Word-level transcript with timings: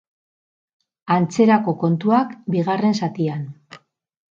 Antzerako 1.17 1.77
kontuak 1.85 2.33
bigarren 2.57 2.99
zatian. 3.03 3.47